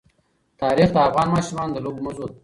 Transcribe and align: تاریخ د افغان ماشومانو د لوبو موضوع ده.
تاریخ 0.61 0.89
د 0.93 0.97
افغان 1.07 1.27
ماشومانو 1.35 1.73
د 1.75 1.77
لوبو 1.85 2.03
موضوع 2.05 2.25
ده. 2.29 2.35